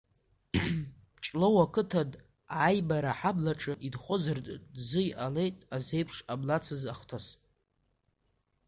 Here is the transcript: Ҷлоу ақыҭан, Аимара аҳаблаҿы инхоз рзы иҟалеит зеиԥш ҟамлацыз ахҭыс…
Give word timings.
Ҷлоу 1.23 1.55
ақыҭан, 1.65 2.09
Аимара 2.65 3.11
аҳаблаҿы 3.13 3.73
инхоз 3.87 4.23
рзы 4.37 5.01
иҟалеит 5.09 5.57
зеиԥш 5.87 6.17
ҟамлацыз 6.27 6.81
ахҭыс… 6.93 7.27